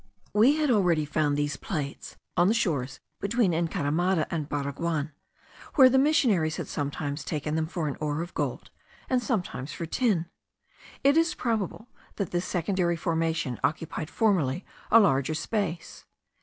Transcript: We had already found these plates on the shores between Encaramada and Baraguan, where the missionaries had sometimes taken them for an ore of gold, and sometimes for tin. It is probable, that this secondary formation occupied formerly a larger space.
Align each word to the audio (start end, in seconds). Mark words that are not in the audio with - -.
We 0.33 0.55
had 0.55 0.71
already 0.71 1.05
found 1.05 1.37
these 1.37 1.57
plates 1.57 2.17
on 2.35 2.47
the 2.47 2.55
shores 2.55 2.99
between 3.19 3.53
Encaramada 3.53 4.25
and 4.31 4.49
Baraguan, 4.49 5.11
where 5.75 5.89
the 5.91 5.99
missionaries 5.99 6.55
had 6.55 6.67
sometimes 6.67 7.23
taken 7.23 7.53
them 7.53 7.67
for 7.67 7.87
an 7.87 7.97
ore 8.01 8.23
of 8.23 8.33
gold, 8.33 8.71
and 9.11 9.21
sometimes 9.21 9.73
for 9.73 9.85
tin. 9.85 10.25
It 11.03 11.17
is 11.17 11.35
probable, 11.35 11.87
that 12.15 12.31
this 12.31 12.45
secondary 12.45 12.95
formation 12.95 13.59
occupied 13.63 14.09
formerly 14.09 14.65
a 14.89 14.99
larger 14.99 15.35
space. 15.35 16.07